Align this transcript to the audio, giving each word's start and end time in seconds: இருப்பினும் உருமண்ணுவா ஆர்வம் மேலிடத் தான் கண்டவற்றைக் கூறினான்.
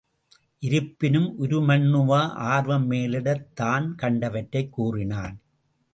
இருப்பினும் 0.59 1.35
உருமண்ணுவா 1.39 2.29
ஆர்வம் 2.29 2.91
மேலிடத் 2.91 3.55
தான் 3.55 3.95
கண்டவற்றைக் 4.01 4.69
கூறினான். 4.69 5.39